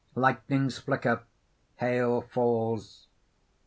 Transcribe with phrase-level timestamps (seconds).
[0.15, 1.21] Lightnings flicker.
[1.75, 3.05] Hail falls.